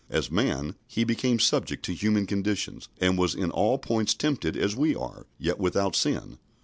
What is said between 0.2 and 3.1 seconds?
man, He became subject to human conditions,